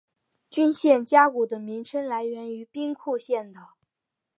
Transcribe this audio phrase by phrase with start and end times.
[0.49, 3.73] 军舰加古的名称来源于兵库县的。